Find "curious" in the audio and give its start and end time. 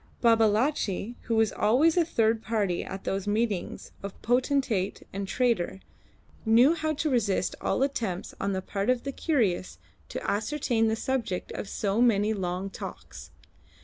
9.11-9.77